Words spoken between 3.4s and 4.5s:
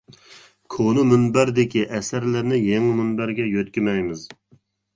يۆتكىمەيمىز.